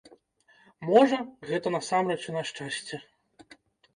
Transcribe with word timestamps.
Можа, 0.89 1.19
гэта 1.49 1.67
насамрэч 1.75 2.19
і 2.29 2.35
на 2.37 2.43
шчасце. 2.53 2.95